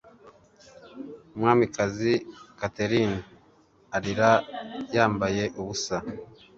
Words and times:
umwamikazi 1.33 2.13
catherine 2.59 3.17
arira 3.95 4.31
yambaye 4.95 5.43
ubusa 5.59 5.97